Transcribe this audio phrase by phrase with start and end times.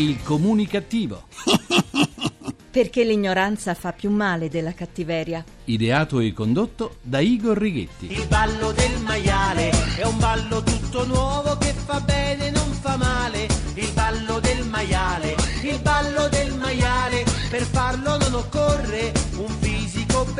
[0.00, 1.24] Il comunicativo.
[2.70, 5.44] Perché l'ignoranza fa più male della cattiveria.
[5.66, 8.10] Ideato e condotto da Igor Righetti.
[8.10, 9.68] Il ballo del maiale
[9.98, 13.46] è un ballo tutto nuovo che fa bene, non fa male.
[13.74, 15.34] Il ballo del maiale,
[15.64, 19.69] il ballo del maiale, per farlo non occorre un fisico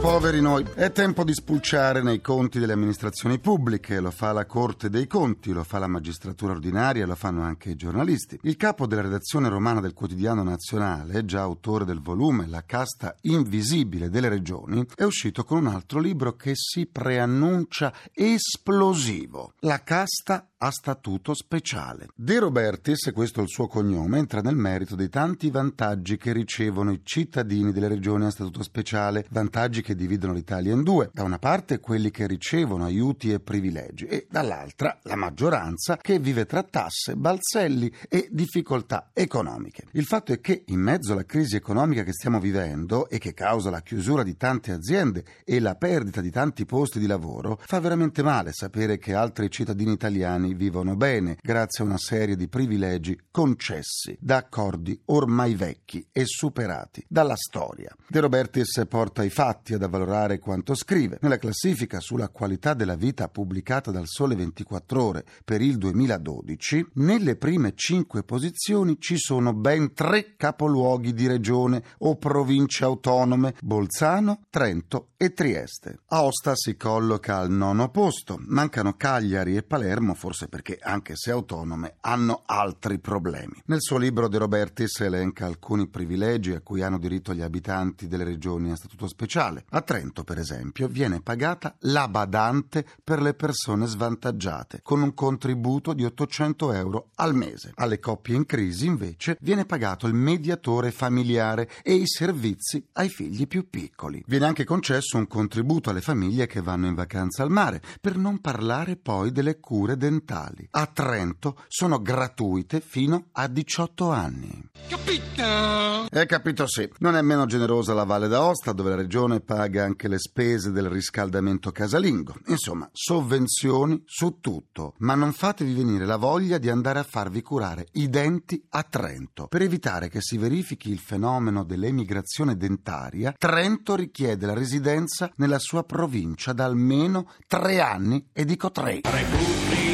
[0.00, 4.88] Poveri noi, è tempo di spulciare nei conti delle amministrazioni pubbliche, lo fa la Corte
[4.88, 8.38] dei Conti, lo fa la magistratura ordinaria, lo fanno anche i giornalisti.
[8.42, 14.08] Il capo della redazione romana del quotidiano nazionale, già autore del volume La casta invisibile
[14.08, 19.54] delle regioni, è uscito con un altro libro che si preannuncia esplosivo.
[19.60, 22.08] La casta a statuto speciale.
[22.14, 26.90] De Robertis, questo è il suo cognome, entra nel merito dei tanti vantaggi che ricevono
[26.90, 31.10] i cittadini delle regioni a statuto speciale, vantaggi che dividono l'Italia in due.
[31.12, 36.44] Da una parte quelli che ricevono aiuti e privilegi e dall'altra la maggioranza che vive
[36.44, 39.84] tra tasse, balzelli e difficoltà economiche.
[39.92, 43.70] Il fatto è che in mezzo alla crisi economica che stiamo vivendo e che causa
[43.70, 48.22] la chiusura di tante aziende e la perdita di tanti posti di lavoro, fa veramente
[48.22, 54.16] male sapere che altri cittadini italiani vivono bene grazie a una serie di privilegi concessi
[54.20, 57.94] da accordi ormai vecchi e superati dalla storia.
[58.06, 61.18] De Robertis porta i fatti ad avvalorare quanto scrive.
[61.20, 67.36] Nella classifica sulla qualità della vita pubblicata dal Sole 24 Ore per il 2012, nelle
[67.36, 75.10] prime cinque posizioni ci sono ben tre capoluoghi di regione o province autonome, Bolzano, Trento
[75.16, 76.00] e Trieste.
[76.08, 81.32] Aosta si colloca al nono posto, mancano Cagliari e Palermo forse forse perché, anche se
[81.32, 83.60] autonome, hanno altri problemi.
[83.66, 88.22] Nel suo libro De Robertis elenca alcuni privilegi a cui hanno diritto gli abitanti delle
[88.22, 89.64] regioni a statuto speciale.
[89.70, 95.92] A Trento, per esempio, viene pagata la badante per le persone svantaggiate, con un contributo
[95.92, 97.72] di 800 euro al mese.
[97.74, 103.48] Alle coppie in crisi, invece, viene pagato il mediatore familiare e i servizi ai figli
[103.48, 104.22] più piccoli.
[104.26, 108.40] Viene anche concesso un contributo alle famiglie che vanno in vacanza al mare, per non
[108.40, 114.68] parlare poi delle cure dentali mentali a Trento sono gratuite fino a 18 anni.
[114.88, 116.08] Capito?
[116.10, 116.88] È capito sì.
[116.98, 120.88] Non è meno generosa la Valle d'Aosta, dove la regione paga anche le spese del
[120.88, 122.34] riscaldamento casalingo.
[122.46, 124.94] Insomma, sovvenzioni su tutto.
[124.98, 129.46] Ma non fatevi venire la voglia di andare a farvi curare i denti a Trento.
[129.46, 135.84] Per evitare che si verifichi il fenomeno dell'emigrazione dentaria, Trento richiede la residenza nella sua
[135.84, 139.00] provincia da almeno tre anni, e dico tre.
[139.02, 139.87] Repubblica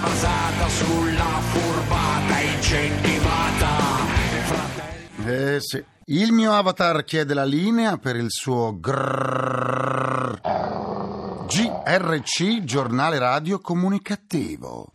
[0.00, 3.68] basata sulla furbata incentivata.
[5.24, 5.84] Eh sì.
[6.10, 10.40] Il mio avatar chiede la linea per il suo grrrr.
[11.46, 14.90] GRC, giornale radio comunicativo.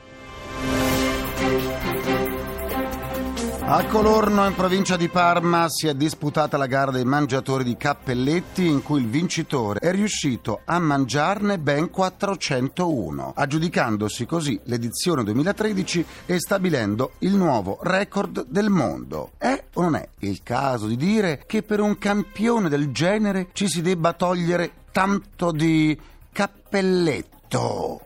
[3.74, 8.68] A Colorno, in provincia di Parma, si è disputata la gara dei mangiatori di cappelletti
[8.68, 16.38] in cui il vincitore è riuscito a mangiarne ben 401, aggiudicandosi così l'edizione 2013 e
[16.38, 19.32] stabilendo il nuovo record del mondo.
[19.40, 23.68] È o non è il caso di dire che per un campione del genere ci
[23.68, 26.00] si debba togliere tanto di
[26.32, 28.02] cappelletto?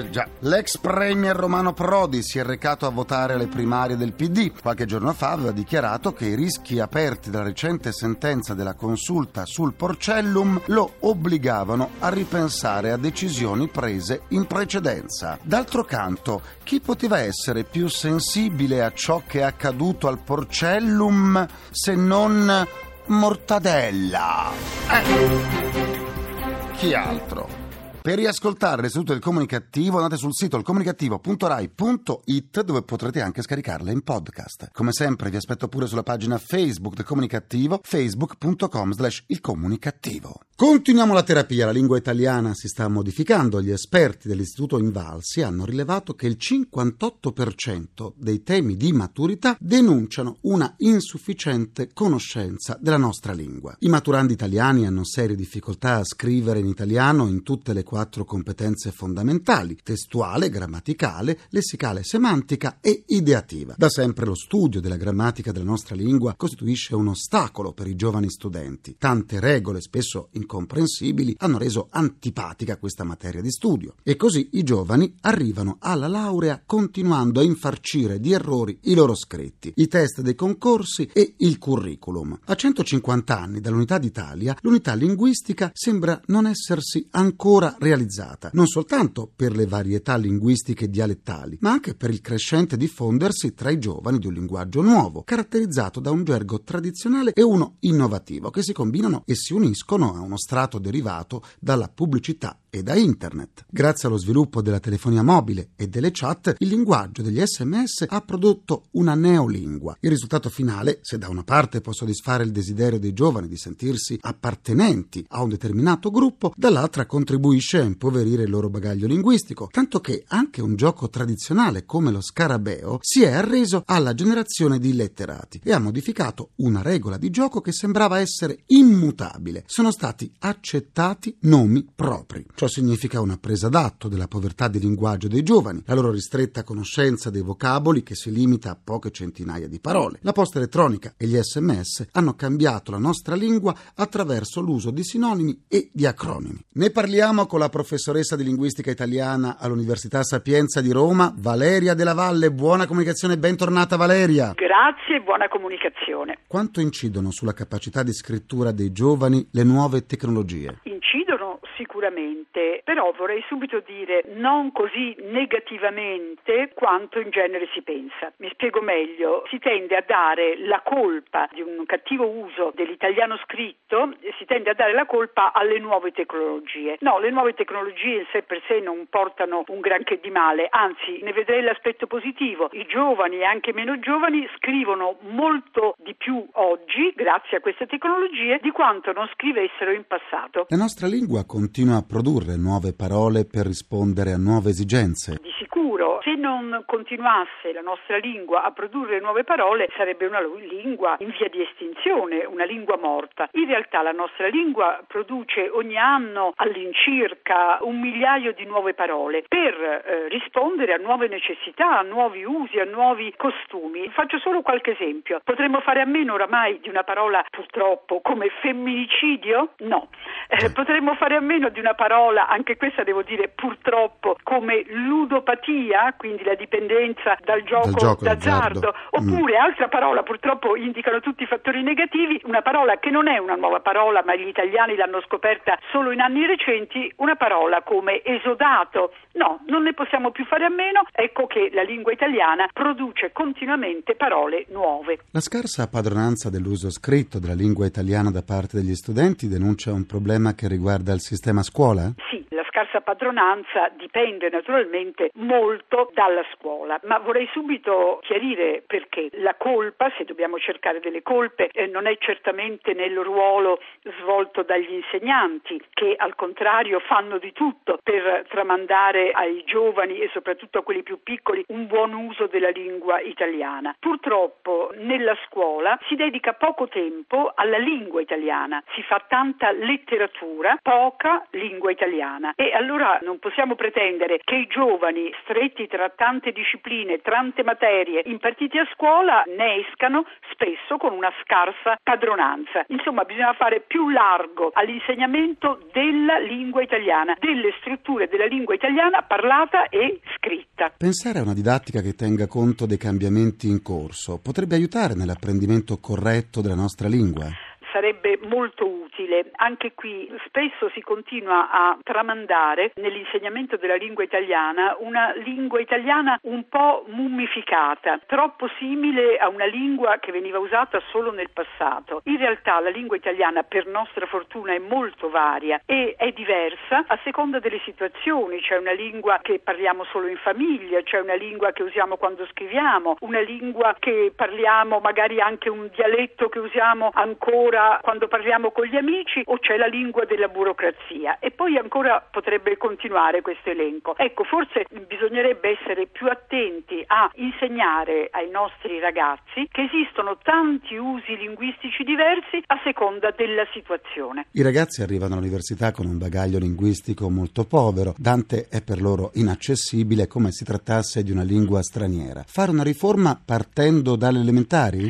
[0.00, 4.50] Eh già, l'ex premier Romano Prodi si è recato a votare alle primarie del PD.
[4.58, 9.74] Qualche giorno fa aveva dichiarato che i rischi aperti dalla recente sentenza della consulta sul
[9.74, 15.38] Porcellum lo obbligavano a ripensare a decisioni prese in precedenza.
[15.42, 21.94] D'altro canto, chi poteva essere più sensibile a ciò che è accaduto al Porcellum se
[21.94, 22.66] non
[23.04, 24.50] Mortadella?
[24.88, 26.76] Eh.
[26.76, 27.59] Chi altro?
[28.02, 34.70] Per riascoltare sedute del comunicativo andate sul sito ilcomunicativo.rai.it dove potrete anche scaricarle in podcast.
[34.72, 40.40] Come sempre vi aspetto pure sulla pagina Facebook del comunicativo facebook.com slash ilcomunicativo.
[40.56, 43.60] Continuiamo la terapia, la lingua italiana si sta modificando.
[43.62, 50.74] Gli esperti dell'Istituto Invalsi hanno rilevato che il 58% dei temi di maturità denunciano una
[50.78, 53.76] insufficiente conoscenza della nostra lingua.
[53.80, 58.92] I maturandi italiani hanno serie difficoltà a scrivere in italiano in tutte le quattro competenze
[58.92, 63.74] fondamentali, testuale, grammaticale, lessicale, semantica e ideativa.
[63.76, 68.30] Da sempre lo studio della grammatica della nostra lingua costituisce un ostacolo per i giovani
[68.30, 68.94] studenti.
[68.96, 73.96] Tante regole, spesso incomprensibili, hanno reso antipatica questa materia di studio.
[74.04, 79.72] E così i giovani arrivano alla laurea continuando a infarcire di errori i loro scritti,
[79.74, 82.38] i test dei concorsi e il curriculum.
[82.44, 89.56] A 150 anni dall'unità d'Italia, l'unità linguistica sembra non essersi ancora realizzata, non soltanto per
[89.56, 94.34] le varietà linguistiche dialettali, ma anche per il crescente diffondersi tra i giovani di un
[94.34, 99.54] linguaggio nuovo, caratterizzato da un gergo tradizionale e uno innovativo, che si combinano e si
[99.54, 103.66] uniscono a uno strato derivato dalla pubblicità e da internet.
[103.68, 108.84] Grazie allo sviluppo della telefonia mobile e delle chat, il linguaggio degli sms ha prodotto
[108.92, 109.96] una neolingua.
[110.00, 114.16] Il risultato finale, se da una parte può soddisfare il desiderio dei giovani di sentirsi
[114.20, 120.24] appartenenti a un determinato gruppo, dall'altra contribuisce a impoverire il loro bagaglio linguistico, tanto che
[120.28, 125.72] anche un gioco tradizionale come lo scarabeo si è arreso alla generazione di letterati e
[125.72, 129.64] ha modificato una regola di gioco che sembrava essere immutabile.
[129.66, 132.46] Sono stati accettati nomi propri.
[132.60, 137.30] Ciò significa una presa d'atto della povertà di linguaggio dei giovani, la loro ristretta conoscenza
[137.30, 140.18] dei vocaboli che si limita a poche centinaia di parole.
[140.20, 145.64] La posta elettronica e gli sms hanno cambiato la nostra lingua attraverso l'uso di sinonimi
[145.70, 146.62] e di acronimi.
[146.74, 152.52] Ne parliamo con la professoressa di linguistica italiana all'Università Sapienza di Roma, Valeria della Valle.
[152.52, 154.52] Buona comunicazione, bentornata Valeria.
[154.52, 156.40] Grazie e buona comunicazione.
[156.46, 160.80] Quanto incidono sulla capacità di scrittura dei giovani le nuove tecnologie?
[160.82, 162.49] Incidono sicuramente,
[162.84, 168.32] però vorrei subito dire non così negativamente quanto in genere si pensa.
[168.38, 174.14] Mi spiego meglio, si tende a dare la colpa di un cattivo uso dell'italiano scritto,
[174.38, 176.96] si tende a dare la colpa alle nuove tecnologie.
[177.00, 181.20] No, le nuove tecnologie in sé per sé non portano un granché di male, anzi
[181.22, 182.68] ne vedrei l'aspetto positivo.
[182.72, 188.58] I giovani e anche meno giovani scrivono molto di più oggi, grazie a queste tecnologie,
[188.60, 190.66] di quanto non scrivessero in passato.
[190.68, 195.38] La nostra lingua continua a produrre nuove parole per rispondere a nuove esigenze.
[195.40, 201.16] Di sicuro, se non continuasse la nostra lingua a produrre nuove parole, sarebbe una lingua
[201.18, 203.48] in via di estinzione, una lingua morta.
[203.52, 209.74] In realtà la nostra lingua produce ogni anno all'incirca un migliaio di nuove parole per
[209.74, 214.08] eh, rispondere a nuove necessità, a nuovi usi, a nuovi costumi.
[214.10, 215.40] Faccio solo qualche esempio.
[215.42, 219.72] Potremmo fare a meno oramai di una parola purtroppo come femminicidio?
[219.78, 220.08] No.
[220.48, 226.14] Eh, potremmo fare a meno di una parola, anche questa devo dire purtroppo, come ludopatia,
[226.16, 228.94] quindi la dipendenza dal gioco, Dal gioco d'azzardo, d'azzardo.
[229.10, 233.54] oppure altra parola, purtroppo indicano tutti i fattori negativi, una parola che non è una
[233.54, 239.12] nuova parola, ma gli italiani l'hanno scoperta solo in anni recenti, una parola come esodato.
[239.32, 244.14] No, non ne possiamo più fare a meno, ecco che la lingua italiana produce continuamente
[244.14, 245.18] parole nuove.
[245.30, 250.54] La scarsa padronanza dell'uso scritto della lingua italiana da parte degli studenti denuncia un problema
[250.54, 252.10] che riguarda il sistema scuola?
[252.28, 259.54] Sì, la scarsa padronanza dipende naturalmente molto dalla scuola, ma vorrei subito chiarire perché la
[259.54, 263.80] colpa, se dobbiamo cercare delle colpe, eh, non è certamente nel ruolo
[264.18, 270.78] svolto dagli insegnanti che al contrario fanno di tutto per tramandare ai giovani e soprattutto
[270.78, 273.94] a quelli più piccoli un buon uso della lingua italiana.
[273.98, 281.46] Purtroppo nella scuola si dedica poco tempo alla lingua italiana, si fa tanta letteratura, poca
[281.50, 287.62] lingua italiana e allora non possiamo pretendere che i giovani, stretti tra tante discipline, tante
[287.62, 292.84] materie, impartiti a scuola, ne escano spesso con una scarsa padronanza.
[292.88, 299.88] Insomma, bisogna fare più largo all'insegnamento della lingua italiana, delle strutture della lingua italiana parlata
[299.88, 300.92] e scritta.
[300.96, 306.62] Pensare a una didattica che tenga conto dei cambiamenti in corso potrebbe aiutare nell'apprendimento corretto
[306.62, 307.69] della nostra lingua?
[307.92, 309.50] Sarebbe molto utile.
[309.56, 316.68] Anche qui spesso si continua a tramandare nell'insegnamento della lingua italiana una lingua italiana un
[316.68, 322.22] po' mummificata, troppo simile a una lingua che veniva usata solo nel passato.
[322.24, 327.18] In realtà la lingua italiana per nostra fortuna è molto varia e è diversa a
[327.24, 331.82] seconda delle situazioni, c'è una lingua che parliamo solo in famiglia, c'è una lingua che
[331.82, 337.98] usiamo quando scriviamo, una lingua che parliamo magari anche un dialetto che usiamo ancora lingua
[338.02, 342.76] quando parliamo con gli amici o c'è la lingua della burocrazia e poi ancora potrebbe
[342.76, 344.16] continuare questo elenco.
[344.16, 351.36] Ecco, forse bisognerebbe essere più attenti a insegnare ai nostri ragazzi che esistono tanti usi
[351.36, 354.46] linguistici diversi a seconda della situazione.
[354.52, 358.14] I ragazzi arrivano all'università con un bagaglio linguistico molto povero.
[358.16, 362.44] Dante è per loro inaccessibile come si trattasse di una lingua straniera.
[362.46, 365.08] Fare una riforma partendo dalle elementari?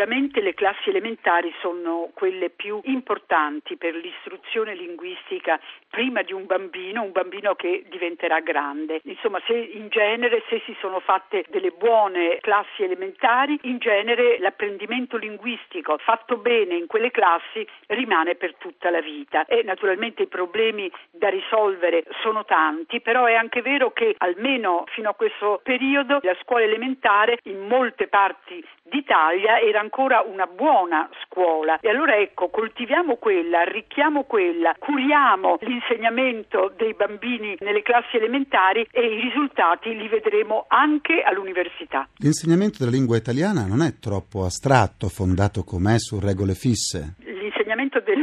[0.00, 7.02] Sicuramente le classi elementari sono quelle più importanti per l'istruzione linguistica prima di un bambino,
[7.02, 9.00] un bambino che diventerà grande.
[9.04, 15.18] Insomma, se in genere se si sono fatte delle buone classi elementari, in genere l'apprendimento
[15.18, 19.44] linguistico fatto bene in quelle classi rimane per tutta la vita.
[19.44, 25.10] E naturalmente i problemi da risolvere sono tanti, però è anche vero che almeno fino
[25.10, 31.80] a questo periodo la scuola elementare in molte parti d'Italia era ancora una buona scuola
[31.80, 39.00] e allora ecco coltiviamo quella, arricchiamo quella, curiamo l'insegnamento dei bambini nelle classi elementari e
[39.00, 42.08] i risultati li vedremo anche all'università.
[42.18, 47.16] L'insegnamento della lingua italiana non è troppo astratto, fondato com'è su regole fisse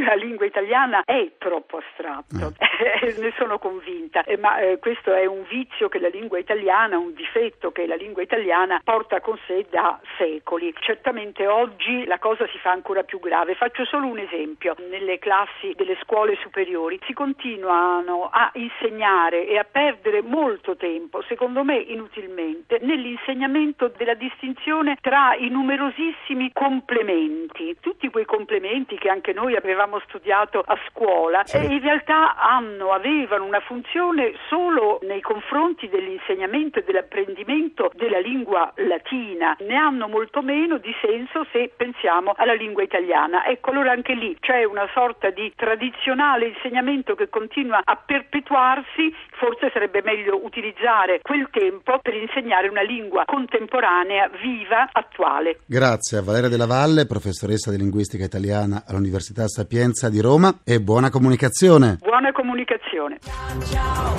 [0.08, 3.20] della lingua italiana è troppo astratto, mm.
[3.20, 7.12] ne sono convinta, eh, ma eh, questo è un vizio che la lingua italiana, un
[7.12, 10.72] difetto che la lingua italiana porta con sé da secoli.
[10.80, 13.54] Certamente oggi la cosa si fa ancora più grave.
[13.54, 14.74] Faccio solo un esempio.
[14.88, 21.64] Nelle classi delle scuole superiori si continuano a insegnare e a perdere molto tempo, secondo
[21.64, 29.56] me inutilmente, nell'insegnamento della distinzione tra i numerosissimi complementi, tutti quei complementi che anche noi
[29.56, 31.56] avevamo studiato a scuola sì.
[31.56, 38.72] e in realtà hanno, avevano una funzione solo nei confronti dell'insegnamento e dell'apprendimento della lingua
[38.76, 43.46] latina, ne hanno molto meno di senso se pensiamo alla lingua italiana.
[43.46, 49.70] Ecco, allora anche lì c'è una sorta di tradizionale insegnamento che continua a perpetuarsi, forse
[49.72, 55.60] sarebbe meglio utilizzare quel tempo per insegnare una lingua contemporanea, viva, attuale.
[55.66, 60.80] Grazie a Valeria della Valle, professoressa di linguistica italiana all'Università Università Sapienza di Roma e
[60.80, 61.98] buona comunicazione.
[62.00, 63.18] Buona comunicazione.
[63.20, 64.16] Ciao, ciao,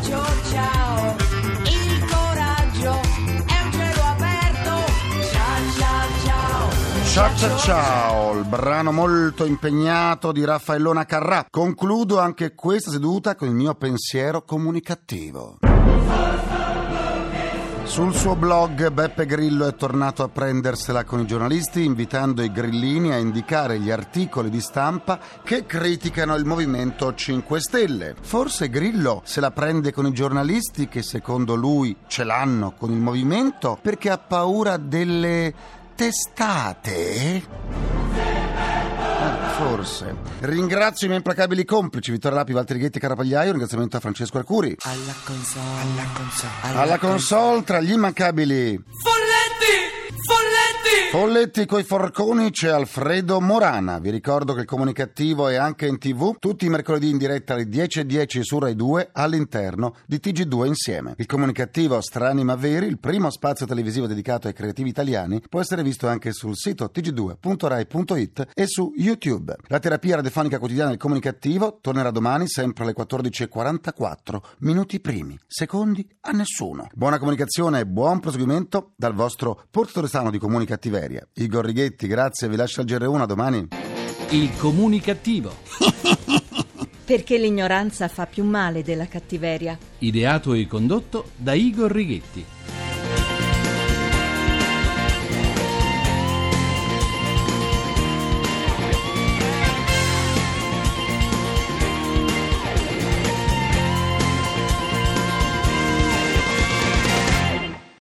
[0.00, 1.16] ciao, ciao.
[1.64, 2.92] Il coraggio
[3.44, 4.70] è un cielo aperto.
[5.20, 7.04] Ciao, ciao, ciao.
[7.04, 11.46] Ciao ciao ciao, il brano molto impegnato di Raffaellona Carrà.
[11.50, 15.58] Concludo anche questa seduta con il mio pensiero comunicativo.
[17.86, 23.12] Sul suo blog Beppe Grillo è tornato a prendersela con i giornalisti invitando i grillini
[23.12, 28.14] a indicare gli articoli di stampa che criticano il Movimento 5 Stelle.
[28.20, 32.98] Forse Grillo se la prende con i giornalisti che secondo lui ce l'hanno con il
[32.98, 35.54] Movimento perché ha paura delle
[35.94, 37.44] testate?
[39.56, 40.14] Forse.
[40.40, 43.50] Ringrazio i miei implacabili complici, Vittorio Lapi, Valtteri Ghetti, Carapagliaio.
[43.50, 44.76] Ringraziamento a Francesco Arcuri.
[44.82, 45.80] Alla console.
[45.80, 46.52] Alla console.
[46.62, 48.84] Alla, alla console, tra gli immancabili.
[51.10, 51.66] Folletti!
[51.66, 53.98] Coi forconi c'è Alfredo Morana.
[54.00, 57.64] Vi ricordo che il comunicativo è anche in tv tutti i mercoledì in diretta alle
[57.64, 61.14] 10.10 10 su Rai 2 all'interno di TG2 insieme.
[61.16, 65.82] Il comunicativo Strani ma Veri, il primo spazio televisivo dedicato ai creativi italiani, può essere
[65.82, 69.56] visto anche sul sito tg2.rai.it e su YouTube.
[69.68, 76.32] La terapia radiofonica quotidiana del comunicativo tornerà domani sempre alle 14.44, minuti primi, secondi a
[76.32, 76.88] nessuno.
[76.94, 80.38] Buona comunicazione e buon proseguimento dal vostro portatore sano di
[80.96, 81.28] comunicattiveria.
[81.34, 83.68] Igor Righetti, grazie, vi lascio al GR1, a domani.
[84.30, 85.54] Il comunicativo.
[87.04, 89.78] Perché l'ignoranza fa più male della cattiveria.
[89.98, 92.44] Ideato e condotto da Igor Righetti.